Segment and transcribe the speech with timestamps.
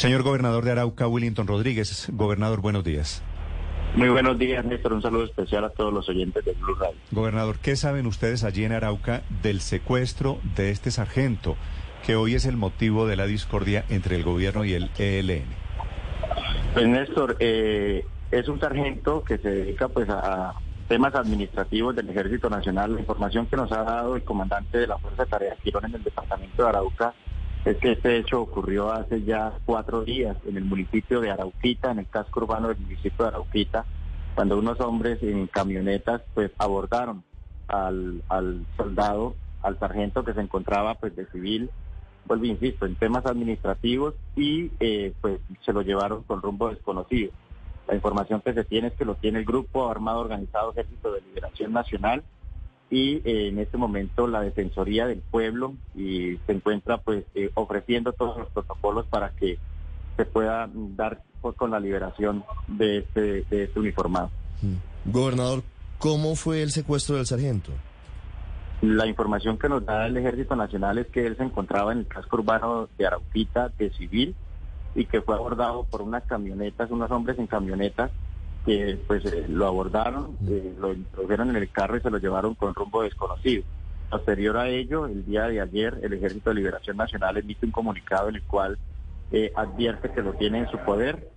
[0.00, 2.08] Señor gobernador de Arauca, Willington Rodríguez.
[2.10, 3.22] Gobernador, buenos días.
[3.94, 4.94] Muy buenos días, Néstor.
[4.94, 6.96] Un saludo especial a todos los oyentes de Blue Radio.
[7.10, 11.54] Gobernador, ¿qué saben ustedes allí en Arauca del secuestro de este sargento,
[12.06, 15.44] que hoy es el motivo de la discordia entre el gobierno y el ELN?
[16.72, 20.54] Pues, Néstor, eh, es un sargento que se dedica pues a
[20.88, 22.94] temas administrativos del Ejército Nacional.
[22.94, 25.96] La información que nos ha dado el comandante de la Fuerza de Tareas Quirón en
[25.96, 27.12] el departamento de Arauca
[27.64, 32.00] es que este hecho ocurrió hace ya cuatro días en el municipio de Arauquita, en
[32.00, 33.84] el casco urbano del municipio de Arauquita,
[34.34, 37.22] cuando unos hombres en camionetas pues abordaron
[37.68, 41.70] al, al soldado, al sargento que se encontraba pues de civil,
[42.24, 47.32] vuelvo insisto, en temas administrativos y eh, pues se lo llevaron con rumbo desconocido.
[47.88, 51.20] La información que se tiene es que lo tiene el Grupo Armado Organizado Ejército de
[51.22, 52.22] Liberación Nacional,
[52.90, 58.12] y eh, en este momento la Defensoría del Pueblo y se encuentra pues eh, ofreciendo
[58.12, 59.58] todos los protocolos para que
[60.16, 64.30] se pueda dar pues, con la liberación de este, de este uniformado.
[64.60, 65.10] Mm.
[65.10, 65.62] Gobernador,
[65.98, 67.72] ¿cómo fue el secuestro del sargento?
[68.82, 72.06] La información que nos da el Ejército Nacional es que él se encontraba en el
[72.06, 74.34] casco urbano de Arauquita de civil
[74.94, 78.10] y que fue abordado por unas camionetas, unos hombres en camionetas
[78.64, 82.54] que pues eh, lo abordaron, eh, lo introdujeron en el carro y se lo llevaron
[82.54, 83.64] con rumbo desconocido.
[84.10, 88.28] Posterior a ello, el día de ayer, el Ejército de Liberación Nacional emite un comunicado
[88.28, 88.76] en el cual
[89.30, 91.30] eh, advierte que lo tiene en su poder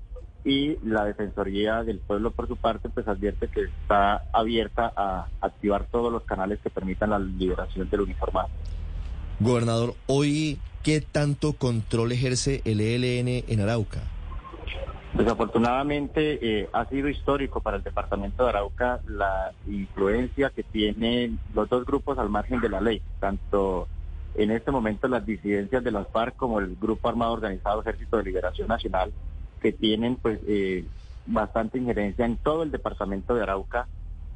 [0.43, 5.85] y la Defensoría del Pueblo, por su parte, pues advierte que está abierta a activar
[5.89, 8.49] todos los canales que permitan la liberación del uniformado.
[9.39, 14.01] Gobernador, hoy, ¿qué tanto control ejerce el ELN en Arauca?
[15.15, 21.69] Desafortunadamente eh, ha sido histórico para el departamento de Arauca la influencia que tienen los
[21.69, 23.87] dos grupos al margen de la ley, tanto
[24.35, 28.23] en este momento las disidencias de las FARC como el Grupo Armado Organizado Ejército de
[28.23, 29.13] Liberación Nacional,
[29.61, 30.85] que tienen pues eh,
[31.27, 33.87] bastante injerencia en todo el departamento de Arauca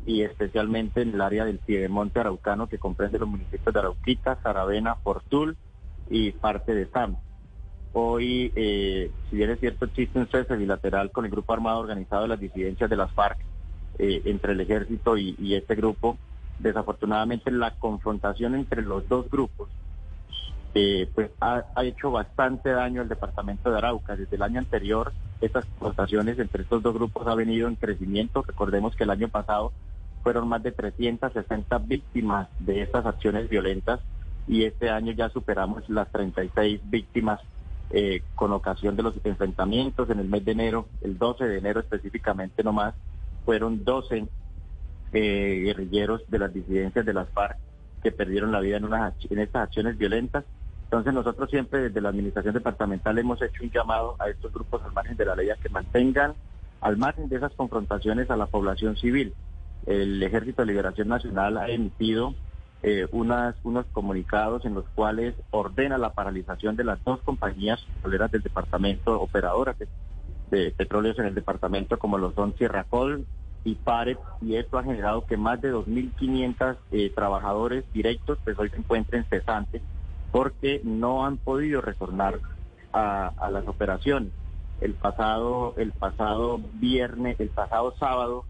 [0.06, 4.96] y especialmente en el área del Piedemonte Araucano que comprende los municipios de Arauquita, Saravena,
[4.96, 5.58] Fortul
[6.10, 7.18] y parte de Sam.
[8.00, 12.22] Hoy, eh, si bien es cierto, existe un cese bilateral con el grupo armado organizado
[12.22, 13.40] de las disidencias de las FARC
[13.98, 16.16] eh, entre el ejército y, este grupo.
[16.60, 19.70] Desafortunadamente, la confrontación entre los dos grupos
[20.76, 24.16] eh, pues ha, hecho bastante daño al departamento de Arauca.
[24.16, 28.44] Desde el año anterior, estas confrontaciones entre estos dos grupos ha venido en crecimiento.
[28.44, 29.74] Recordemos que el año pasado
[30.22, 34.02] fueron más de 360 víctimas de estas acciones violentas
[34.48, 37.40] y este año ya superamos las 36 víctimas
[37.92, 41.80] eh, con ocasión de los enfrentamientos en el mes de enero, el 12 de enero
[41.80, 42.96] específicamente nomás,
[43.46, 44.28] fueron 12
[45.14, 47.58] eh, guerrilleros de las disidencias de las FARC
[48.04, 50.44] que perdieron la vida en, unas, en estas acciones violentas.
[50.84, 54.94] Entonces nosotros siempre desde la administración departamental hemos hecho un llamado a estos grupos al
[54.94, 56.34] margen de la ley a que mantengan
[56.82, 59.34] al margen de esas confrontaciones a la población civil.
[59.86, 62.36] El Ejército de Liberación Nacional ha emitido
[62.84, 68.32] eh, unas, unos comunicados en los cuales ordena la paralización de las dos compañías petroleras
[68.32, 69.76] del departamento operadoras
[70.52, 73.26] de, petróleos en el departamento, como lo son Sierra Col
[73.64, 78.70] y Pare, y esto ha generado que más de 2.500 eh, trabajadores directos pues hoy
[78.70, 79.82] se encuentren cesantes
[80.32, 82.40] porque no han podido retornar
[82.94, 84.32] a, a las operaciones.
[84.82, 88.46] El pasado, el pasado viernes, el pasado sábado,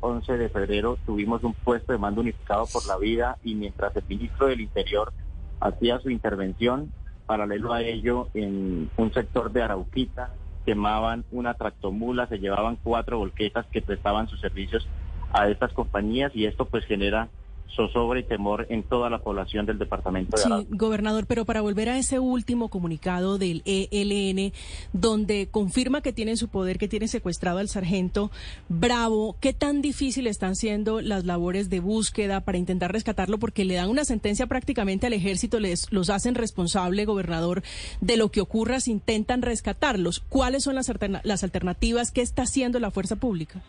[0.00, 3.94] 11 eh, de febrero tuvimos un puesto de mando unificado por la vida y mientras
[3.96, 5.12] el ministro del Interior
[5.60, 6.92] hacía su intervención,
[7.26, 10.34] paralelo a ello, en un sector de Arauquita,
[10.64, 14.86] quemaban una tractomula, se llevaban cuatro volquetas que prestaban sus servicios
[15.32, 17.28] a estas compañías y esto pues genera
[17.74, 21.88] zozobra y temor en toda la población del departamento de Sí, gobernador, pero para volver
[21.88, 24.52] a ese último comunicado del ELN,
[24.92, 28.30] donde confirma que tiene en su poder, que tiene secuestrado al sargento
[28.68, 33.38] Bravo, ¿qué tan difícil están siendo las labores de búsqueda para intentar rescatarlo?
[33.38, 37.62] Porque le dan una sentencia prácticamente al ejército, les los hacen responsable, gobernador,
[38.00, 40.20] de lo que ocurra si intentan rescatarlos.
[40.20, 40.90] ¿Cuáles son las,
[41.22, 42.10] las alternativas?
[42.10, 43.62] ¿Qué está haciendo la fuerza pública?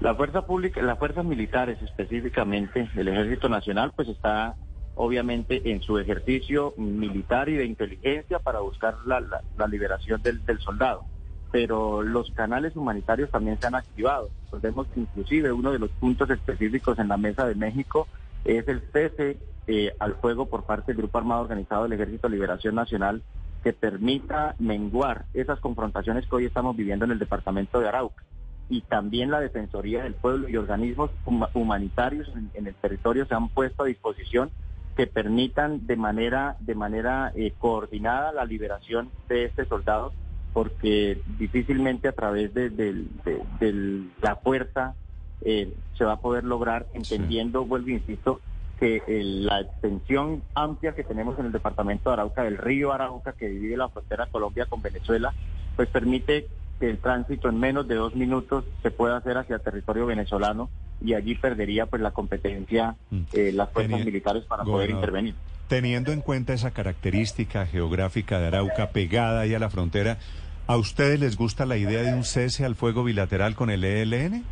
[0.00, 4.54] La fuerza pública, las fuerzas militares específicamente, el Ejército Nacional, pues está
[4.94, 9.20] obviamente en su ejercicio militar y de inteligencia para buscar la,
[9.66, 11.04] liberación del, soldado.
[11.50, 14.30] Pero los canales humanitarios también se han activado.
[14.44, 18.06] Recordemos que inclusive uno de los puntos específicos en la mesa de México
[18.44, 19.36] es el cese
[19.66, 23.22] eh, al fuego por parte del Grupo Armado Organizado del Ejército de Liberación Nacional
[23.64, 28.22] que permita menguar esas confrontaciones que hoy estamos viviendo en el departamento de Arauca
[28.70, 31.10] y también la Defensoría del Pueblo y organismos
[31.54, 34.50] humanitarios en, el territorio se han puesto a disposición
[34.96, 40.12] que permitan de manera, de manera eh, coordinada la liberación de este soldado,
[40.52, 44.94] porque difícilmente a través de, de, la fuerza
[45.42, 48.40] eh, se va a poder lograr, entendiendo, vuelvo insisto,
[48.78, 53.48] que la extensión amplia que tenemos en el departamento de Arauca, del río Arauca, que
[53.48, 55.32] divide la frontera Colombia con Venezuela,
[55.76, 56.48] pues permite
[56.78, 60.70] que el tránsito en menos de dos minutos se pueda hacer hacia territorio venezolano
[61.00, 63.20] y allí perdería pues la competencia mm.
[63.32, 65.34] eh, las fuerzas militares para poder intervenir.
[65.68, 70.18] Teniendo en cuenta esa característica geográfica de Arauca pegada ahí a la frontera,
[70.66, 74.44] ¿a ustedes les gusta la idea de un cese al fuego bilateral con el ELN?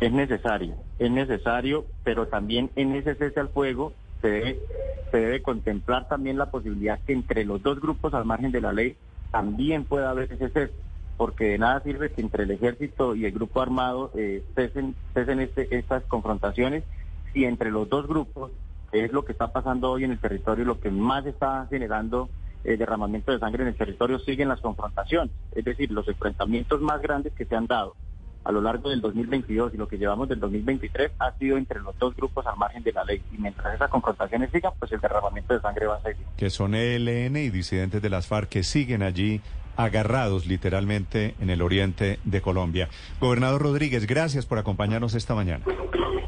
[0.00, 4.58] Es necesario, es necesario, pero también en ese cese al fuego se debe,
[5.10, 8.72] se debe contemplar también la posibilidad que entre los dos grupos al margen de la
[8.72, 8.96] ley
[9.30, 10.72] también pueda haber ese cese
[11.16, 15.40] porque de nada sirve que entre el ejército y el grupo armado eh, cesen, cesen
[15.40, 16.84] este, estas confrontaciones
[17.32, 18.50] si entre los dos grupos,
[18.92, 22.28] es lo que está pasando hoy en el territorio, lo que más está generando
[22.64, 27.02] eh, derramamiento de sangre en el territorio, siguen las confrontaciones, es decir, los enfrentamientos más
[27.02, 27.94] grandes que se han dado
[28.46, 31.98] a lo largo del 2022 y lo que llevamos del 2023 ha sido entre los
[31.98, 33.20] dos grupos al margen de la ley.
[33.32, 36.24] Y mientras esas confrontaciones sigan, pues el derramamiento de sangre va a seguir.
[36.36, 39.40] Que son ELN y disidentes de las FARC que siguen allí
[39.76, 42.88] agarrados literalmente en el oriente de Colombia.
[43.20, 45.64] Gobernador Rodríguez, gracias por acompañarnos esta mañana.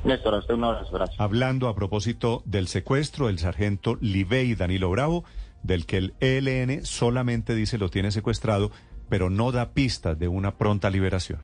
[0.05, 1.21] Néstor, a usted un abrazo, gracias.
[1.21, 5.25] Hablando a propósito del secuestro del sargento Libey Danilo Bravo,
[5.63, 8.71] del que el ELN solamente dice lo tiene secuestrado,
[9.09, 11.37] pero no da pistas de una pronta liberación.